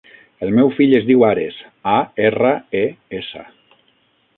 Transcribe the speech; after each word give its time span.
El 0.45 0.53
meu 0.59 0.71
fill 0.77 0.95
es 1.01 1.05
diu 1.11 1.27
Ares: 1.29 1.61
a, 1.95 2.01
erra, 2.31 2.57
e, 2.85 2.87
essa. 3.23 3.49